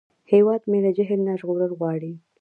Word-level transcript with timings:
هیواد 0.31 0.61
مې 0.69 0.79
له 0.85 0.91
جهل 0.97 1.19
نه 1.27 1.33
ژغورل 1.39 1.71
غواړي 1.79 2.11